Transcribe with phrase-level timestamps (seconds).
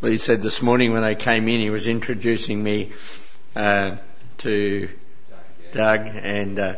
[0.00, 2.92] Well, he said this morning when I came in, he was introducing me
[3.54, 3.96] uh,
[4.38, 4.88] to
[5.72, 6.76] Doug, and uh,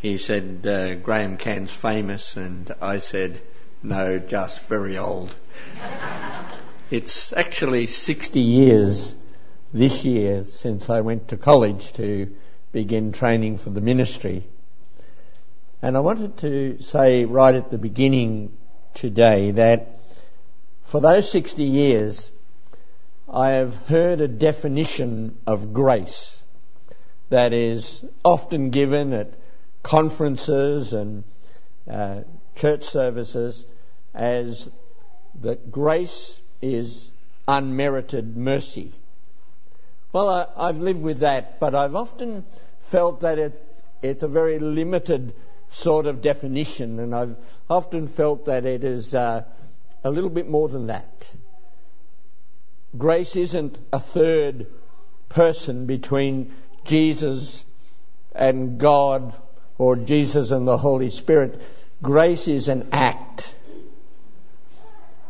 [0.00, 3.38] he said uh, Graham Cairns famous, and I said
[3.82, 5.36] no, just very old.
[6.90, 9.14] it's actually 60 years
[9.74, 12.34] this year since I went to college to
[12.72, 14.44] begin training for the ministry.
[15.82, 18.56] And I wanted to say right at the beginning
[18.94, 19.98] today that
[20.84, 22.30] for those 60 years,
[23.28, 26.44] I have heard a definition of grace
[27.28, 29.34] that is often given at
[29.82, 31.24] conferences and
[31.90, 32.20] uh,
[32.54, 33.66] church services
[34.14, 34.70] as
[35.40, 37.10] that grace is
[37.48, 38.92] unmerited mercy.
[40.12, 42.44] Well, I, have lived with that, but I've often
[42.82, 43.60] felt that it's,
[44.02, 45.34] it's a very limited
[45.70, 47.36] sort of definition, and I've
[47.68, 49.42] often felt that it is uh,
[50.04, 51.34] a little bit more than that.
[52.96, 54.66] Grace isn't a third
[55.28, 56.52] person between
[56.84, 57.64] Jesus
[58.34, 59.34] and God
[59.78, 61.60] or Jesus and the Holy Spirit.
[62.02, 63.54] Grace is an act,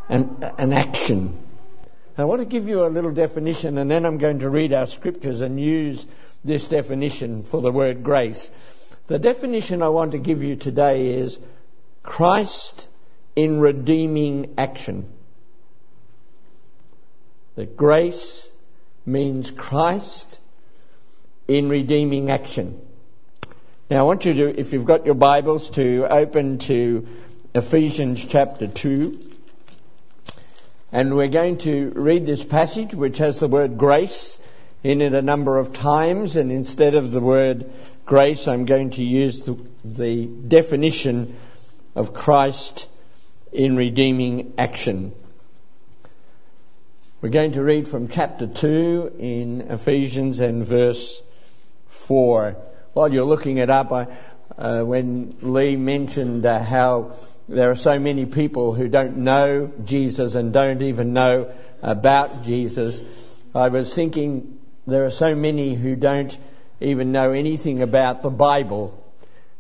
[0.09, 1.39] an, an action.
[2.19, 4.87] I want to give you a little definition and then I'm going to read our
[4.87, 6.07] scriptures and use
[6.45, 8.51] this definition for the word grace.
[9.07, 11.39] The definition I want to give you today is
[12.03, 12.89] Christ
[13.35, 15.13] in redeeming action
[17.57, 18.51] that grace
[19.05, 20.39] means Christ
[21.49, 22.81] in redeeming action.
[23.91, 27.07] Now I want you to, if you've got your Bibles, to open to
[27.55, 29.21] Ephesians chapter 2.
[30.93, 34.39] And we're going to read this passage which has the word grace
[34.85, 37.71] in it a number of times and instead of the word
[38.05, 41.35] grace I'm going to use the, the definition
[41.95, 42.89] of Christ
[43.53, 45.13] in redeeming action.
[47.27, 51.21] We're going to read from chapter 2 in Ephesians and verse
[51.89, 52.57] 4.
[52.93, 54.07] While you're looking it up, I,
[54.57, 57.17] uh, when Lee mentioned uh, how
[57.49, 61.53] there are so many people who don't know Jesus and don't even know
[61.83, 63.03] about Jesus,
[63.53, 66.39] I was thinking there are so many who don't
[66.81, 69.05] even know anything about the Bible.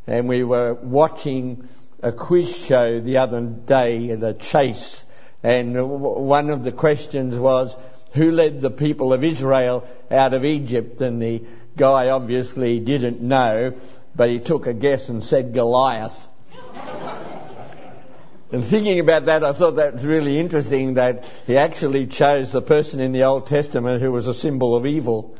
[0.06, 1.68] And we were watching
[2.00, 5.04] a quiz show the other day, The Chase,
[5.42, 7.76] and one of the questions was,
[8.12, 11.00] who led the people of Israel out of Egypt?
[11.00, 11.44] And the
[11.76, 13.74] guy obviously didn't know,
[14.14, 16.28] but he took a guess and said Goliath.
[18.52, 22.62] and thinking about that, I thought that was really interesting that he actually chose the
[22.62, 25.36] person in the Old Testament who was a symbol of evil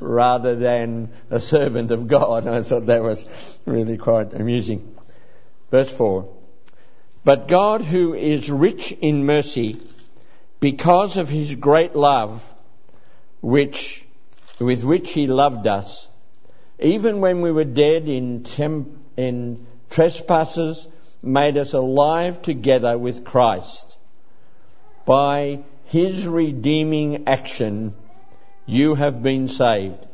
[0.00, 2.46] rather than a servant of God.
[2.48, 3.24] I thought that was
[3.64, 4.96] really quite amusing.
[5.70, 6.37] Verse 4.
[7.24, 9.76] But God, who is rich in mercy,
[10.60, 12.44] because of his great love,
[13.40, 14.06] which,
[14.58, 16.10] with which he loved us,
[16.78, 18.44] even when we were dead in,
[19.16, 20.88] in trespasses,
[21.22, 23.98] made us alive together with Christ.
[25.04, 27.94] By his redeeming action,
[28.66, 30.04] you have been saved.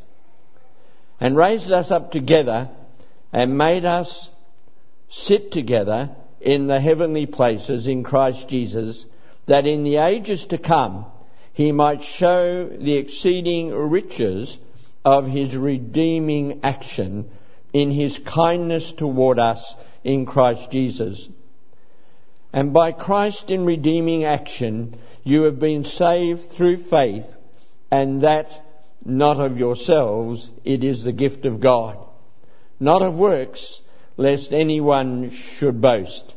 [1.20, 2.70] And raised us up together
[3.32, 4.30] and made us
[5.08, 9.06] sit together in the heavenly places in Christ Jesus,
[9.46, 11.06] that in the ages to come
[11.54, 14.58] he might show the exceeding riches
[15.04, 17.30] of his redeeming action
[17.72, 21.28] in his kindness toward us in Christ Jesus.
[22.52, 27.36] And by Christ in redeeming action, you have been saved through faith,
[27.90, 28.62] and that
[29.04, 31.98] not of yourselves, it is the gift of God.
[32.78, 33.80] Not of works,
[34.16, 36.33] lest anyone should boast.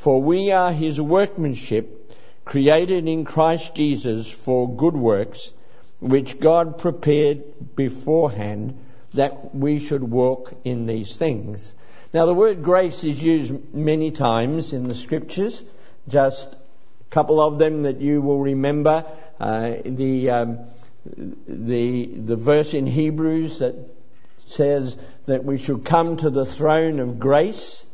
[0.00, 2.14] For we are his workmanship,
[2.46, 5.52] created in Christ Jesus for good works,
[6.00, 8.78] which God prepared beforehand
[9.12, 11.76] that we should walk in these things.
[12.14, 15.62] Now the word grace is used many times in the scriptures,
[16.08, 19.04] just a couple of them that you will remember.
[19.38, 20.58] Uh, the, um,
[21.46, 23.74] the, the verse in Hebrews that
[24.46, 24.96] says
[25.26, 27.84] that we should come to the throne of grace,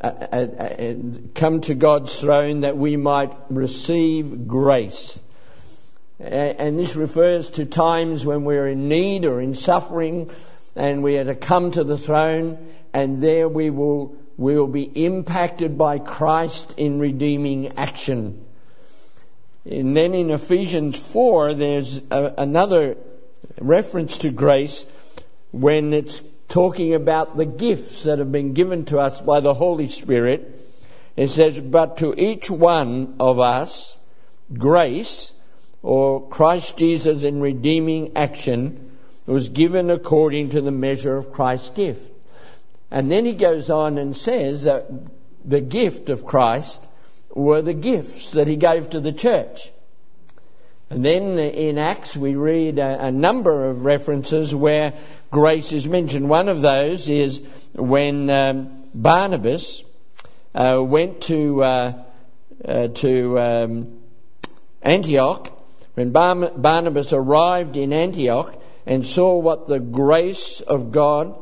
[0.00, 0.94] Uh, uh, uh,
[1.34, 5.22] come to God's throne that we might receive grace.
[6.18, 10.30] And this refers to times when we're in need or in suffering
[10.74, 14.84] and we are to come to the throne and there we will, we will be
[14.84, 18.42] impacted by Christ in redeeming action.
[19.66, 22.96] And then in Ephesians 4, there's a, another
[23.60, 24.86] reference to grace
[25.52, 29.88] when it's talking about the gifts that have been given to us by the Holy
[29.88, 30.60] Spirit.
[31.16, 33.98] It says, but to each one of us,
[34.52, 35.32] grace
[35.82, 38.90] or Christ Jesus in redeeming action
[39.26, 42.12] was given according to the measure of Christ's gift.
[42.90, 44.90] And then he goes on and says that
[45.44, 46.84] the gift of Christ
[47.32, 49.70] were the gifts that he gave to the church.
[50.90, 54.92] And then in Acts we read a, a, number of references where
[55.30, 56.28] grace is mentioned.
[56.28, 57.42] One of those is
[57.74, 59.82] when um, Barnabas
[60.54, 62.04] uh, went to uh,
[62.64, 64.00] uh, to um,
[64.82, 65.56] Antioch.
[65.94, 68.54] When Bar- Barnabas arrived in Antioch
[68.86, 71.34] and saw what the grace of God,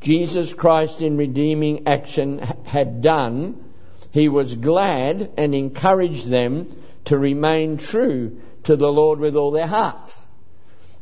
[0.00, 3.64] Jesus Christ in redeeming action, had done,
[4.12, 6.74] he was glad and encouraged them
[7.06, 10.25] to remain true to the Lord with all their hearts.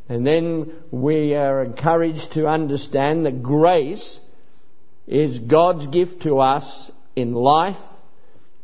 [0.07, 4.19] And then we are encouraged to understand that grace
[5.07, 7.81] is God's gift to us in life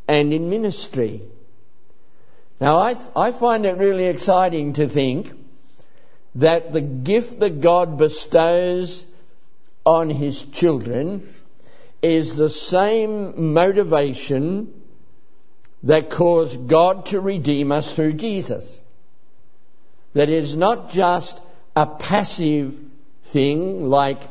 [0.08, 1.22] and in ministry.
[2.60, 5.32] Now I, I find it really exciting to think
[6.36, 9.06] that the gift that God bestows
[9.86, 11.34] on His children
[12.02, 14.82] is the same motivation
[15.84, 18.82] that caused God to redeem us through Jesus.
[20.13, 21.42] That it is not just
[21.75, 22.78] a passive
[23.24, 24.22] thing like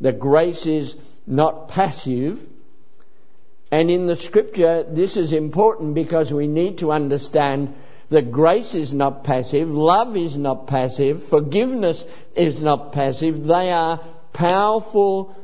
[0.00, 0.96] the grace is
[1.26, 2.40] not passive.
[3.70, 7.74] And in the scripture, this is important because we need to understand
[8.10, 12.06] that grace is not passive, love is not passive, forgiveness
[12.36, 13.44] is not passive.
[13.44, 13.98] They are
[14.32, 15.36] powerful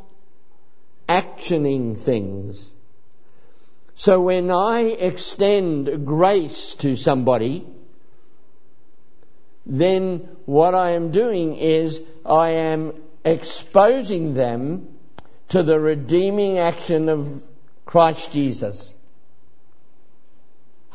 [1.08, 2.70] actioning things.
[3.96, 7.66] So when I extend grace to somebody,
[9.64, 12.94] then what I am doing is I am
[13.24, 14.88] exposing them
[15.50, 17.42] to the redeeming action of
[17.84, 18.96] Christ Jesus.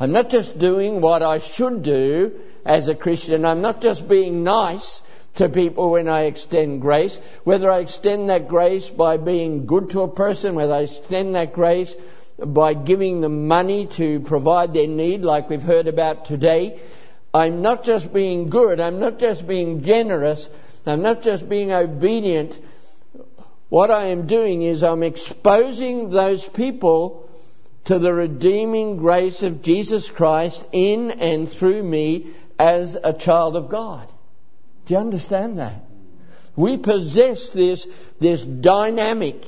[0.00, 3.44] I'm not just doing what I should do as a Christian.
[3.44, 5.02] I'm not just being nice
[5.34, 7.18] to people when I extend grace.
[7.44, 11.52] Whether I extend that grace by being good to a person, whether I extend that
[11.52, 11.96] grace
[12.38, 16.80] by giving them money to provide their need, like we've heard about today.
[17.38, 18.80] I'm not just being good.
[18.80, 20.50] I'm not just being generous.
[20.86, 22.58] I'm not just being obedient
[23.68, 27.28] what I am doing is I'm exposing those people
[27.84, 33.68] to the redeeming grace of Jesus Christ in and through me as a child of
[33.68, 34.10] God.
[34.86, 35.84] Do you understand that?
[36.56, 37.86] We possess this,
[38.18, 39.44] this dynamic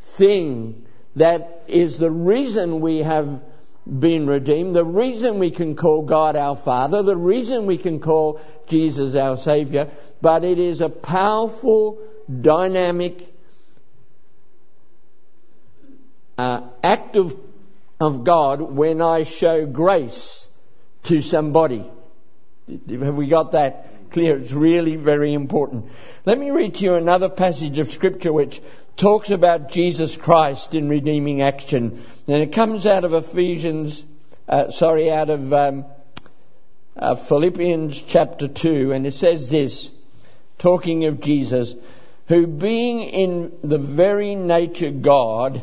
[0.00, 0.86] thing
[1.16, 3.44] that is the reason we have
[3.88, 8.40] been redeemed, the reason we can call God our Father, the reason we can call
[8.66, 9.88] Jesus our Savior,
[10.20, 11.98] but it is a powerful
[12.28, 13.34] dynamic
[16.36, 17.38] uh, act of,
[17.98, 20.48] of God when I show grace
[21.04, 21.84] to somebody.
[22.68, 24.36] Have we got that clear?
[24.36, 25.86] It's really very important.
[26.26, 28.60] Let me read to you another passage of scripture which
[28.98, 32.04] talks about Jesus Christ in redeeming action.
[32.26, 34.04] And it comes out of Ephesians,
[34.46, 35.86] uh, sorry, out of um,
[36.96, 39.90] uh, Philippians chapter 2, and it says this,
[40.58, 41.74] talking of Jesus
[42.28, 45.62] who being in the very nature God,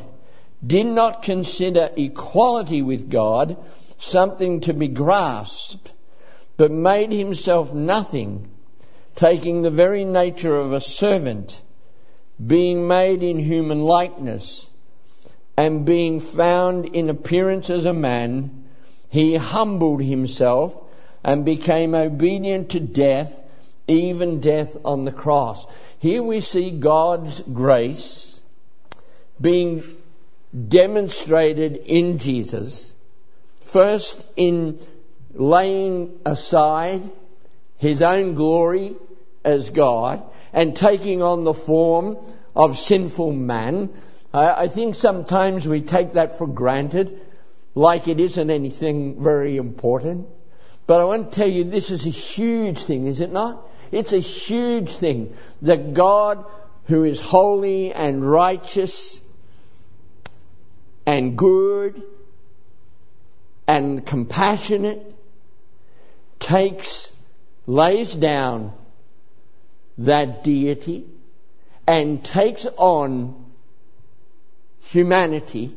[0.66, 3.58] did not consider equality with God
[4.00, 5.92] something to be grasped,
[6.58, 8.50] but made himself nothing,
[9.16, 11.62] taking the very nature of a servant,
[12.44, 14.68] being made in human likeness,
[15.58, 18.66] and being found in appearance as a man,
[19.10, 20.76] he humbled himself
[21.24, 23.40] and became obedient to death,
[23.88, 25.66] even death on the cross.
[26.00, 28.40] Here we see God's grace
[29.40, 29.84] being
[30.68, 32.96] demonstrated in Jesus,
[33.62, 34.80] first in
[35.34, 37.02] laying aside
[37.78, 38.96] his own glory
[39.44, 40.24] as God
[40.56, 42.18] and taking on the form
[42.56, 43.90] of sinful man.
[44.34, 47.20] I think sometimes we take that for granted,
[47.76, 50.28] like it isn't anything very important.
[50.88, 53.68] But I want to tell you this is a huge thing, is it not?
[53.92, 56.46] It's a huge thing that God,
[56.86, 59.22] who is holy and righteous
[61.06, 62.02] and good
[63.68, 65.16] and compassionate,
[66.40, 67.12] takes,
[67.68, 68.74] lays down
[69.98, 71.06] that deity
[71.88, 73.46] and takes on
[74.82, 75.76] humanity.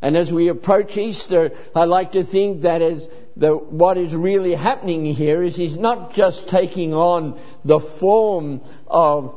[0.00, 4.54] And as we approach Easter, I like to think that as the, what is really
[4.54, 9.34] happening here is he's not just taking on the form of,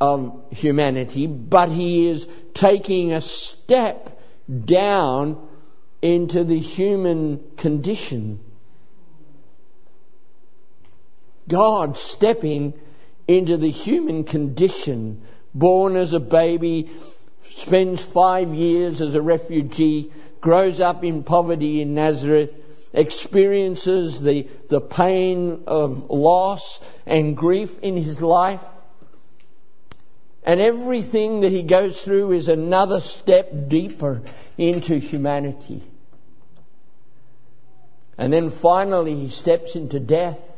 [0.00, 4.20] of humanity, but he is taking a step
[4.64, 5.48] down
[6.02, 8.40] into the human condition.
[11.50, 12.72] God stepping
[13.28, 15.22] into the human condition,
[15.54, 16.90] born as a baby,
[17.56, 22.56] spends five years as a refugee, grows up in poverty in Nazareth,
[22.92, 28.60] experiences the, the pain of loss and grief in his life.
[30.42, 34.22] And everything that he goes through is another step deeper
[34.56, 35.82] into humanity.
[38.16, 40.49] And then finally he steps into death.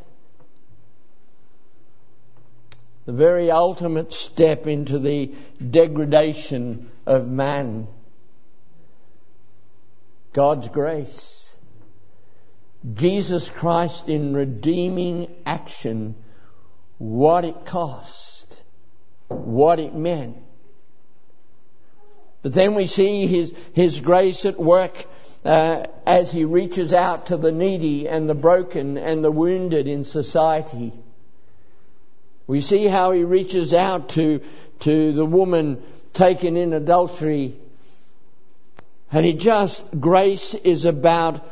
[3.04, 5.35] The very ultimate step into the
[5.71, 7.88] degradation of man.
[10.32, 11.56] God's grace.
[12.94, 16.16] Jesus Christ in redeeming action,
[16.99, 18.62] what it cost,
[19.28, 20.37] what it meant.
[22.42, 25.06] But then we see His, His grace at work
[25.44, 30.04] uh, as He reaches out to the needy and the broken and the wounded in
[30.04, 30.92] society.
[32.46, 34.40] We see how He reaches out to,
[34.80, 35.82] to the woman
[36.12, 37.56] taken in adultery.
[39.11, 41.46] And He just, grace is about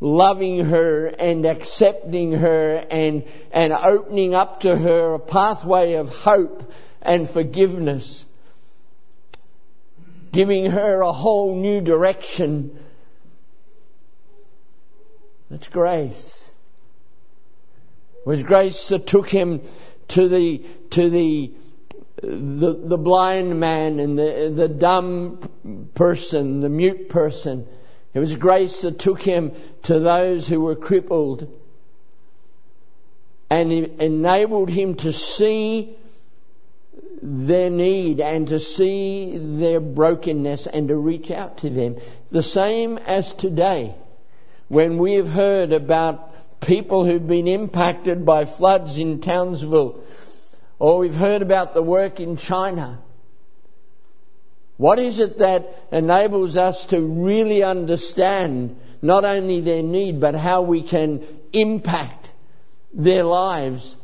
[0.00, 6.72] loving her and accepting her and, and opening up to her a pathway of hope
[7.02, 8.24] and forgiveness.
[10.32, 12.78] Giving her a whole new direction.
[15.50, 16.50] That's grace.
[18.20, 19.60] It was grace that took him
[20.10, 21.52] to the, to the,
[22.22, 27.66] the, the blind man and the, the dumb person, the mute person
[28.12, 29.52] it was grace that took him
[29.84, 31.48] to those who were crippled
[33.48, 35.96] and enabled him to see
[37.22, 41.96] their need and to see their brokenness and to reach out to them.
[42.30, 43.94] The same as today
[44.68, 46.29] when we've heard about
[46.60, 50.02] people who've been impacted by floods in Townsville
[50.78, 53.00] or we've heard about the work in China
[54.80, 60.62] what is it that enables us to really understand not only their need, but how
[60.62, 62.32] we can impact
[62.94, 63.94] their lives?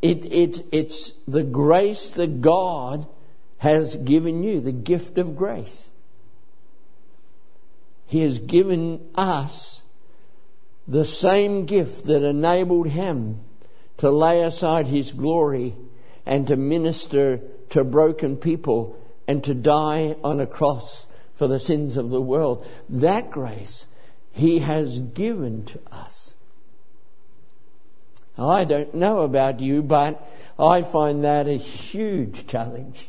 [0.00, 3.04] It, it, it's the grace that God
[3.58, 5.90] has given you, the gift of grace.
[8.06, 9.81] He has given us
[10.88, 13.40] the same gift that enabled him
[13.98, 15.76] to lay aside his glory
[16.26, 18.96] and to minister to broken people
[19.26, 22.66] and to die on a cross for the sins of the world.
[22.88, 23.86] That grace
[24.32, 26.34] He has given to us.
[28.36, 30.26] I don't know about you, but
[30.58, 33.08] I find that a huge challenge.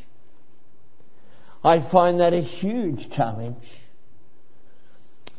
[1.63, 3.79] I find that a huge challenge.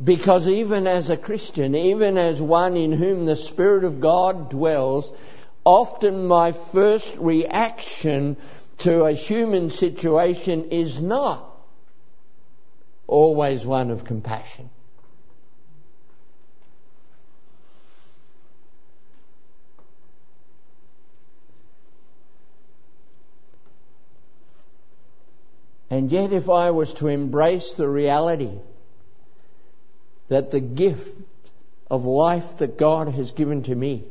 [0.02, 5.12] Because even as a Christian, even as one in whom the Spirit of God dwells,
[5.64, 8.36] often my first reaction
[8.78, 11.48] to a human situation is not
[13.06, 14.68] always one of compassion.
[25.88, 28.58] And yet, if I was to embrace the reality
[30.28, 31.16] that the gift
[31.90, 34.04] of life that God has given to me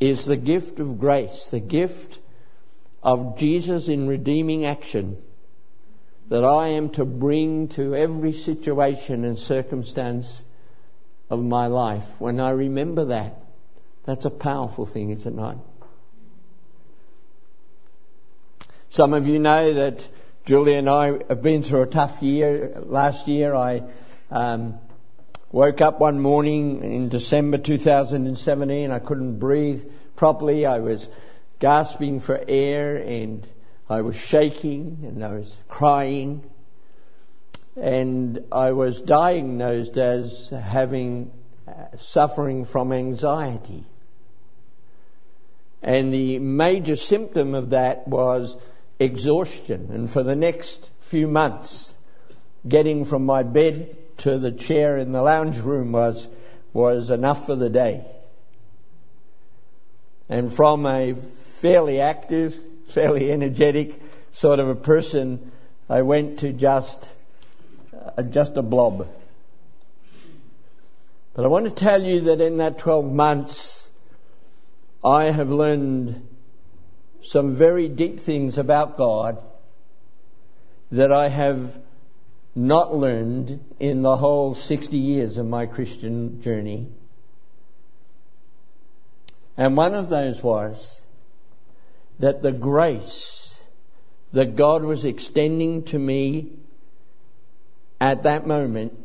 [0.00, 2.18] is the gift of grace, the gift
[3.02, 5.16] of Jesus in redeeming action
[6.28, 10.44] that I am to bring to every situation and circumstance
[11.28, 12.20] of my life.
[12.20, 13.36] When I remember that,
[14.04, 15.58] that's a powerful thing, is it not?
[18.90, 20.08] Some of you know that
[20.44, 22.82] Julie and I have been through a tough year.
[22.84, 23.82] Last year I
[24.32, 24.80] um,
[25.52, 28.90] woke up one morning in December 2017.
[28.90, 29.84] I couldn't breathe
[30.16, 30.64] properly.
[30.64, 31.08] I was
[31.58, 33.46] gasping for air and
[33.90, 36.50] I was shaking and I was crying
[37.76, 41.30] and I was diagnosed as having
[41.68, 43.84] uh, suffering from anxiety.
[45.82, 48.56] And the major symptom of that was
[48.98, 49.90] exhaustion.
[49.92, 51.94] And for the next few months,
[52.66, 56.28] getting from my bed to the chair in the lounge room was,
[56.72, 58.04] was enough for the day.
[60.28, 64.00] And from a fairly active, fairly energetic
[64.30, 65.50] sort of a person,
[65.88, 67.12] I went to just,
[68.16, 69.08] uh, just a blob.
[71.34, 73.90] But I want to tell you that in that 12 months,
[75.02, 76.28] I have learned
[77.22, 79.42] some very deep things about God
[80.92, 81.76] that I have
[82.54, 86.88] not learned in the whole 60 years of my Christian journey.
[89.56, 91.02] And one of those was
[92.18, 93.62] that the grace
[94.32, 96.52] that God was extending to me
[98.00, 98.98] at that moment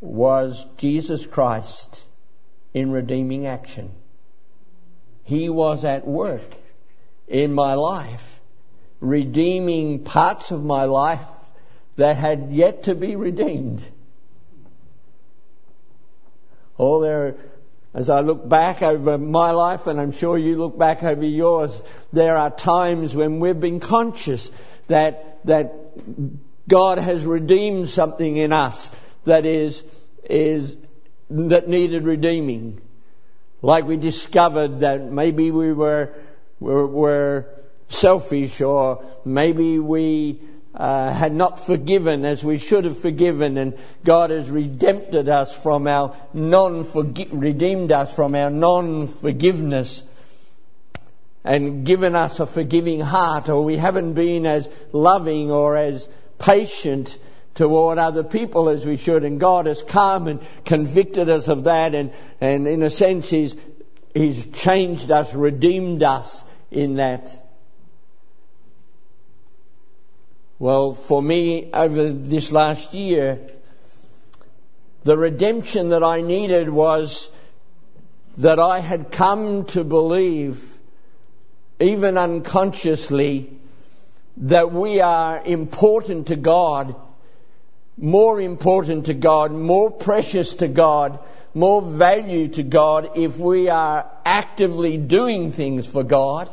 [0.00, 2.04] was Jesus Christ
[2.74, 3.90] in redeeming action.
[5.24, 6.54] He was at work
[7.26, 8.40] in my life,
[9.00, 11.24] redeeming parts of my life
[11.96, 13.82] that had yet to be redeemed.
[16.78, 17.36] Oh, there,
[17.94, 21.82] as I look back over my life, and I'm sure you look back over yours,
[22.12, 24.50] there are times when we've been conscious
[24.88, 25.72] that, that
[26.68, 28.90] God has redeemed something in us
[29.24, 29.82] that is,
[30.28, 30.76] is,
[31.30, 32.80] that needed redeeming.
[33.62, 36.12] Like we discovered that maybe we were,
[36.60, 37.46] were, were
[37.88, 40.40] selfish or maybe we
[40.76, 45.86] uh, had not forgiven as we should have forgiven, and God has redeemed us from
[45.86, 46.84] our non
[47.30, 50.02] redeemed us from our non forgiveness
[51.44, 57.16] and given us a forgiving heart, or we haven't been as loving or as patient
[57.54, 61.94] toward other people as we should, and God has come and convicted us of that,
[61.94, 63.56] and, and in a sense, He's,
[64.12, 67.45] He's changed us, redeemed us in that.
[70.58, 73.40] Well, for me, over this last year,
[75.04, 77.28] the redemption that I needed was
[78.38, 80.64] that I had come to believe,
[81.78, 83.50] even unconsciously,
[84.38, 86.94] that we are important to God,
[87.98, 91.18] more important to God, more precious to God,
[91.52, 96.50] more value to God if we are actively doing things for God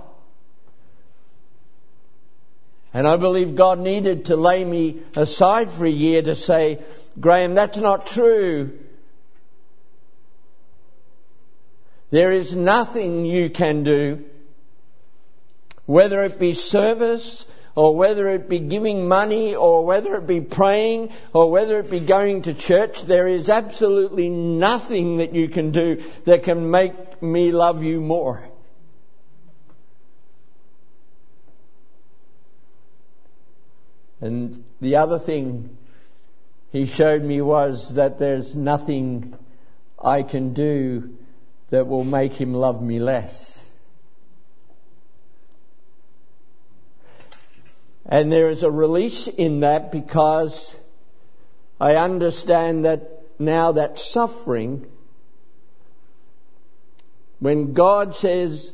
[2.93, 6.79] and I believe God needed to lay me aside for a year to say,
[7.19, 8.77] Graham, that's not true.
[12.11, 14.23] There is nothing you can do,
[15.87, 21.11] whether it be service, or whether it be giving money, or whether it be praying,
[21.33, 26.03] or whether it be going to church, there is absolutely nothing that you can do
[26.25, 28.47] that can make me love you more.
[34.23, 35.77] And the other thing
[36.71, 39.37] he showed me was that there's nothing
[40.01, 41.17] I can do
[41.71, 43.69] that will make him love me less.
[48.05, 50.73] And there is a release in that because
[51.81, 54.89] I understand that now that suffering,
[57.39, 58.71] when God says,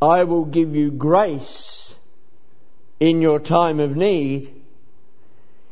[0.00, 1.85] I will give you grace,
[3.00, 4.52] in your time of need.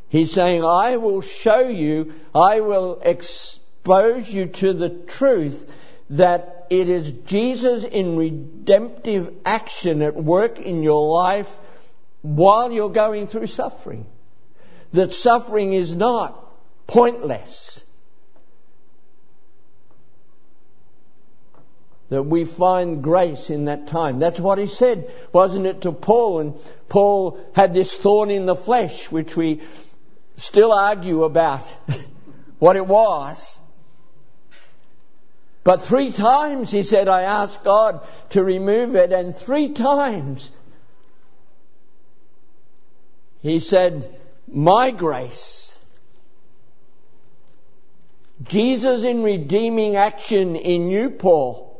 [0.08, 5.70] He's saying, I will show you, I will expose you to the truth
[6.10, 11.54] that it is Jesus in redemptive action at work in your life
[12.22, 14.06] while you're going through suffering.
[14.92, 16.40] That suffering is not
[16.86, 17.83] pointless.
[22.14, 24.20] That we find grace in that time.
[24.20, 26.38] That's what he said, wasn't it, to Paul?
[26.38, 26.54] And
[26.88, 29.62] Paul had this thorn in the flesh, which we
[30.36, 31.64] still argue about
[32.60, 33.58] what it was.
[35.64, 38.00] But three times he said, I asked God
[38.30, 40.52] to remove it, and three times
[43.40, 44.08] he said,
[44.46, 45.76] My grace.
[48.44, 51.73] Jesus in redeeming action in you, Paul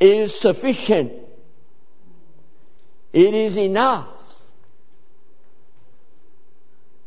[0.00, 1.12] is sufficient.
[3.12, 4.06] It is enough.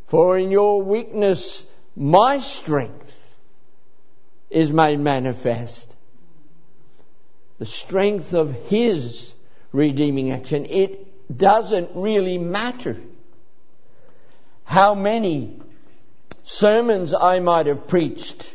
[0.07, 3.17] For in your weakness, my strength
[4.49, 5.95] is made manifest.
[7.59, 9.35] The strength of His
[9.71, 10.65] redeeming action.
[10.65, 12.97] It doesn't really matter
[14.65, 15.59] how many
[16.43, 18.53] sermons I might have preached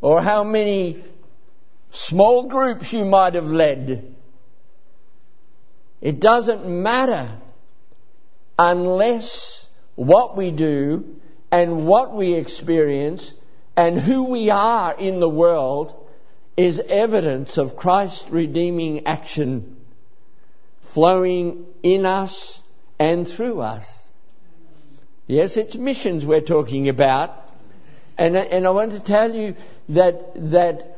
[0.00, 1.04] or how many
[1.90, 4.14] small groups you might have led.
[6.00, 7.28] It doesn't matter
[8.58, 11.20] unless what we do
[11.50, 13.34] and what we experience
[13.76, 15.94] and who we are in the world
[16.56, 19.76] is evidence of Christ's redeeming action
[20.80, 22.62] flowing in us
[22.98, 24.10] and through us.
[25.26, 27.52] Yes, it's missions we're talking about.
[28.16, 29.54] And, and I want to tell you
[29.90, 30.97] that, that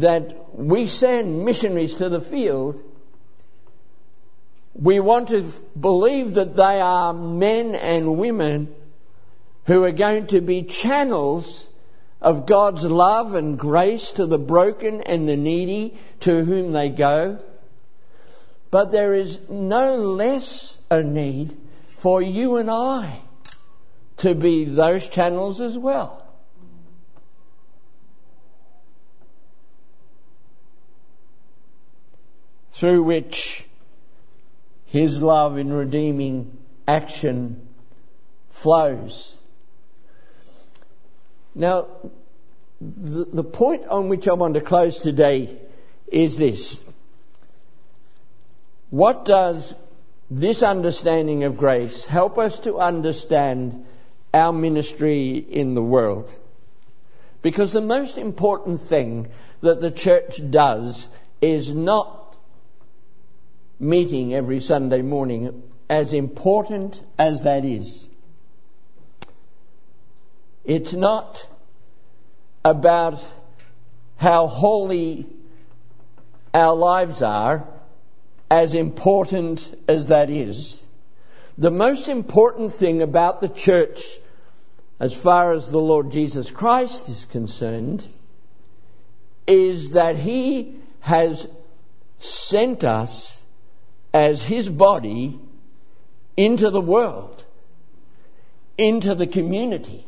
[0.00, 2.82] that we send missionaries to the field,
[4.74, 5.44] we want to
[5.78, 8.74] believe that they are men and women
[9.66, 11.68] who are going to be channels
[12.20, 17.38] of God's love and grace to the broken and the needy to whom they go.
[18.70, 21.56] But there is no less a need
[21.96, 23.20] for you and I
[24.18, 26.23] to be those channels as well.
[32.74, 33.66] Through which
[34.86, 36.58] His love in redeeming
[36.88, 37.68] action
[38.50, 39.38] flows.
[41.54, 41.86] Now,
[42.80, 45.56] the, the point on which I want to close today
[46.08, 46.82] is this.
[48.90, 49.72] What does
[50.30, 53.86] this understanding of grace help us to understand
[54.32, 56.36] our ministry in the world?
[57.40, 59.28] Because the most important thing
[59.60, 61.08] that the church does
[61.40, 62.23] is not
[63.84, 68.08] meeting every Sunday morning, as important as that is.
[70.64, 71.46] It's not
[72.64, 73.22] about
[74.16, 75.26] how holy
[76.54, 77.68] our lives are,
[78.50, 80.86] as important as that is.
[81.58, 84.02] The most important thing about the church,
[84.98, 88.08] as far as the Lord Jesus Christ is concerned,
[89.46, 91.46] is that He has
[92.20, 93.43] sent us
[94.14, 95.40] as His body
[96.36, 97.44] into the world,
[98.78, 100.04] into the community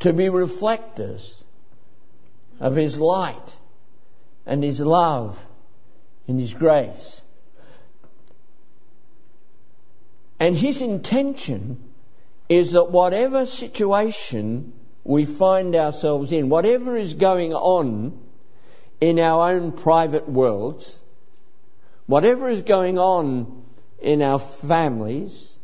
[0.00, 1.44] to be reflectors
[2.60, 3.58] of His light
[4.44, 5.42] and His love
[6.28, 7.24] and His grace.
[10.38, 11.82] And His intention
[12.50, 18.20] is that whatever situation we find ourselves in, whatever is going on
[19.00, 21.00] in our own private worlds,
[22.06, 23.64] whatever is going on
[24.00, 25.58] in our families,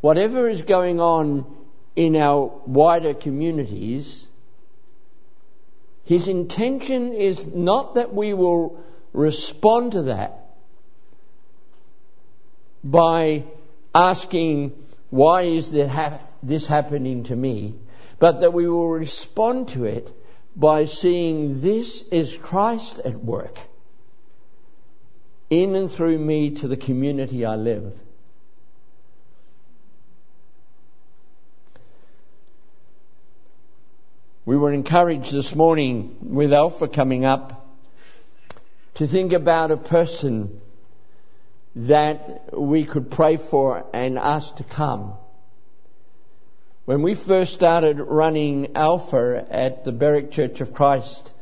[0.00, 1.46] whatever is going on
[1.96, 4.28] in our wider communities,
[6.04, 10.46] his intention is not that we will respond to that
[12.82, 13.44] by
[13.94, 14.72] asking,
[15.10, 17.74] why is this happening to me?
[18.18, 20.12] But that we will respond to it
[20.56, 23.58] by seeing this is Christ at work
[25.50, 27.92] in and through me to the community I live.
[34.46, 37.68] We were encouraged this morning with Alpha coming up
[38.94, 40.60] to think about a person
[41.76, 45.14] that we could pray for and ask to come.
[46.84, 51.32] When we first started running Alpha at the Berwick Church of Christ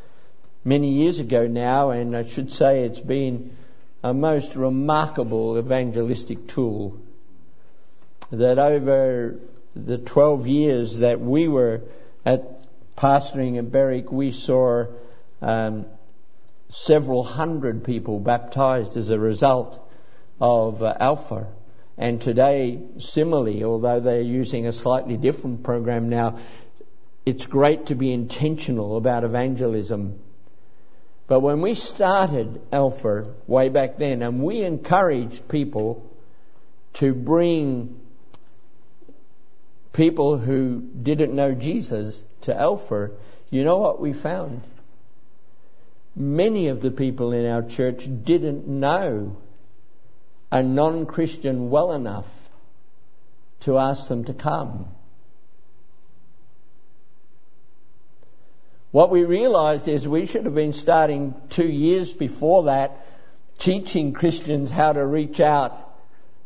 [0.64, 3.57] many years ago now, and I should say it's been
[4.02, 7.00] a most remarkable evangelistic tool
[8.30, 9.40] that over
[9.74, 11.82] the 12 years that we were
[12.24, 12.62] at
[12.96, 14.87] pastoring in Berwick, we saw
[15.40, 15.87] um,
[16.68, 19.78] several hundred people baptized as a result
[20.40, 21.46] of uh, Alpha.
[21.96, 26.38] And today, similarly, although they're using a slightly different program now,
[27.26, 30.20] it's great to be intentional about evangelism.
[31.28, 36.10] But when we started Alpha way back then, and we encouraged people
[36.94, 38.00] to bring
[39.92, 43.10] people who didn't know Jesus to Alpha,
[43.50, 44.62] you know what we found?
[46.16, 49.36] Many of the people in our church didn't know
[50.50, 52.26] a non Christian well enough
[53.60, 54.88] to ask them to come.
[58.90, 63.05] What we realized is we should have been starting two years before that
[63.59, 65.77] teaching Christians how to reach out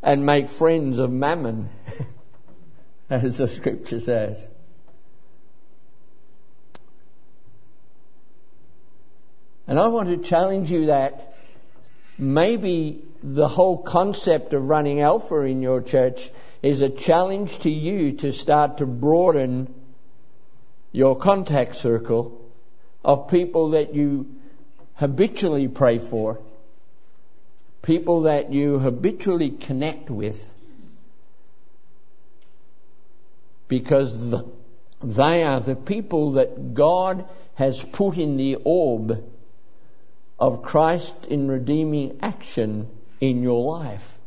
[0.02, 1.68] and make friends of mammon,
[3.10, 4.48] as the scripture says.
[9.68, 11.34] And I want to challenge you that
[12.18, 16.28] maybe the whole concept of running Alpha in your church
[16.60, 19.72] is a challenge to you to start to broaden
[20.92, 22.50] your contact circle
[23.04, 24.36] of people that you
[24.94, 26.38] habitually pray for,
[27.80, 30.48] people that you habitually connect with,
[33.68, 34.44] because the,
[35.02, 39.24] they are the people that God has put in the orb
[40.38, 42.88] of Christ in redeeming action
[43.20, 44.18] in your life.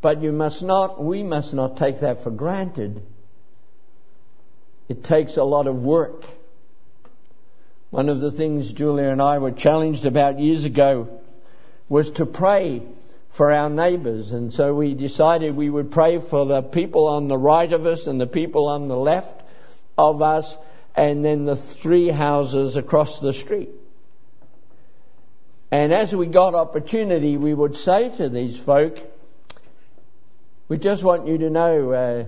[0.00, 3.02] But you must not, we must not take that for granted.
[4.90, 6.24] It takes a lot of work.
[7.90, 11.20] One of the things Julia and I were challenged about years ago
[11.88, 12.82] was to pray
[13.30, 14.32] for our neighbours.
[14.32, 18.08] And so we decided we would pray for the people on the right of us
[18.08, 19.40] and the people on the left
[19.96, 20.58] of us
[20.96, 23.70] and then the three houses across the street.
[25.70, 28.98] And as we got opportunity, we would say to these folk,
[30.66, 32.24] we just want you to know, uh,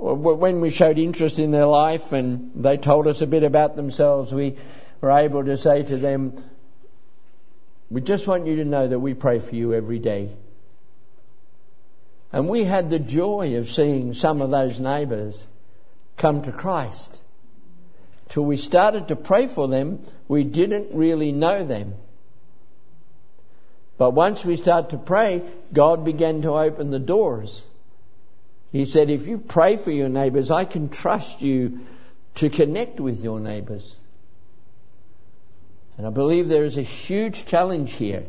[0.00, 4.32] when we showed interest in their life and they told us a bit about themselves,
[4.32, 4.56] we
[5.02, 6.42] were able to say to them,
[7.90, 10.30] we just want you to know that we pray for you every day.
[12.32, 15.46] And we had the joy of seeing some of those neighbours
[16.16, 17.20] come to Christ.
[18.30, 21.94] Till we started to pray for them, we didn't really know them.
[23.98, 25.42] But once we started to pray,
[25.74, 27.66] God began to open the doors.
[28.72, 31.80] He said, if you pray for your neighbours, I can trust you
[32.36, 33.98] to connect with your neighbours.
[35.98, 38.24] And I believe there is a huge challenge here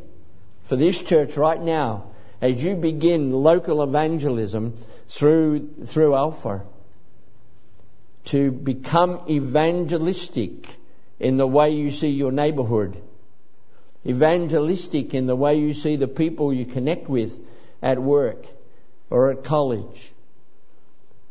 [0.63, 4.75] for this church right now as you begin local evangelism
[5.07, 6.65] through, through Alpha
[8.25, 10.67] to become evangelistic
[11.19, 12.99] in the way you see your neighborhood,
[14.07, 17.39] evangelistic in the way you see the people you connect with
[17.81, 18.45] at work
[19.09, 20.11] or at college.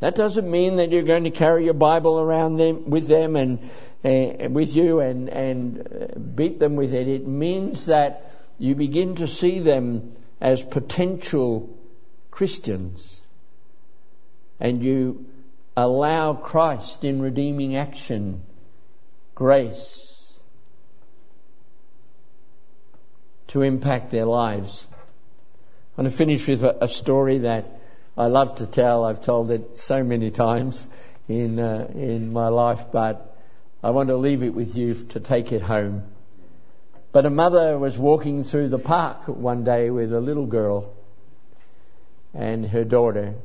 [0.01, 3.71] That doesn't mean that you're going to carry your Bible around them with them and
[4.03, 7.07] uh, with you and, and uh, beat them with it.
[7.07, 11.79] It means that you begin to see them as potential
[12.31, 13.23] Christians
[14.59, 15.27] and you
[15.77, 18.43] allow Christ in redeeming action,
[19.35, 20.41] grace,
[23.49, 24.87] to impact their lives.
[25.97, 27.80] I want to finish with a story that
[28.21, 29.03] I love to tell.
[29.03, 30.87] I've told it so many times
[31.27, 33.35] in uh, in my life, but
[33.83, 36.03] I want to leave it with you to take it home.
[37.13, 40.95] But a mother was walking through the park one day with a little girl
[42.35, 43.37] and her daughter.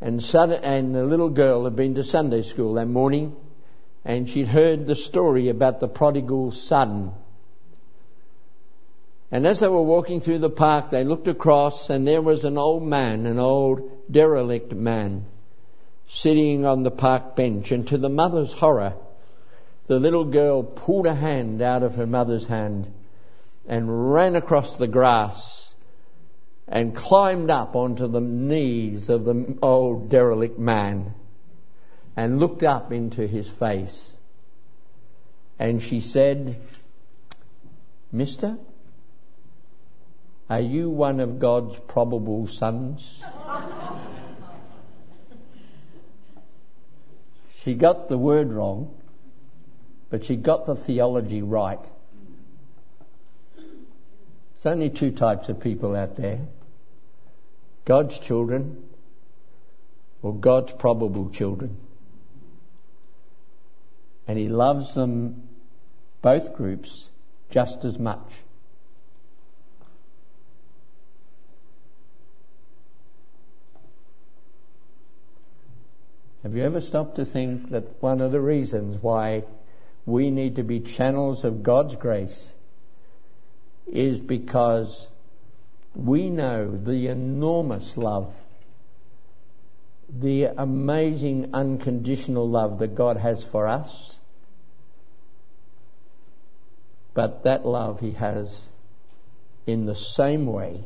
[0.00, 3.36] And, and the little girl had been to Sunday school that morning
[4.02, 7.12] and she'd heard the story about the prodigal son.
[9.30, 12.56] And as they were walking through the park, they looked across and there was an
[12.56, 15.26] old man, an old derelict man,
[16.06, 17.70] sitting on the park bench.
[17.70, 18.94] And to the mother's horror,
[19.86, 22.90] the little girl pulled a hand out of her mother's hand
[23.66, 25.74] and ran across the grass
[26.66, 31.14] and climbed up onto the knees of the old derelict man
[32.16, 34.16] and looked up into his face.
[35.58, 36.56] And she said,
[38.10, 38.56] Mister,
[40.50, 43.22] are you one of God's probable sons?
[47.54, 48.94] she got the word wrong
[50.10, 51.80] but she got the theology right.
[53.56, 56.40] There's only two types of people out there
[57.84, 58.82] God's children
[60.22, 61.76] or God's probable children.
[64.26, 65.48] And He loves them,
[66.20, 67.08] both groups,
[67.50, 68.42] just as much.
[76.48, 79.44] Have you ever stopped to think that one of the reasons why
[80.06, 82.54] we need to be channels of God's grace
[83.86, 85.10] is because
[85.94, 88.34] we know the enormous love,
[90.08, 94.16] the amazing unconditional love that God has for us.
[97.12, 98.72] But that love He has
[99.66, 100.82] in the same way,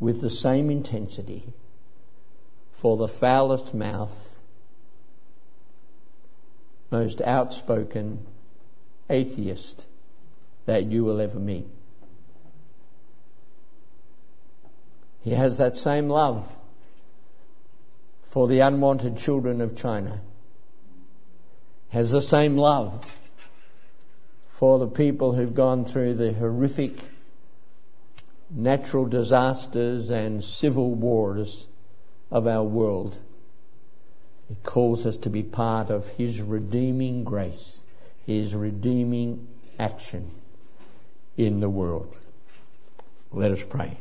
[0.00, 1.44] with the same intensity,
[2.72, 4.32] for the foulest mouth
[6.94, 8.24] most outspoken
[9.10, 9.84] atheist
[10.66, 11.66] that you will ever meet.
[15.22, 16.48] He has that same love
[18.22, 20.20] for the unwanted children of China.
[21.88, 23.04] Has the same love
[24.50, 26.96] for the people who've gone through the horrific
[28.50, 31.66] natural disasters and civil wars
[32.30, 33.18] of our world.
[34.54, 37.82] It calls us to be part of His redeeming grace,
[38.24, 39.48] His redeeming
[39.80, 40.30] action
[41.36, 42.20] in the world.
[43.32, 43.98] Let us pray.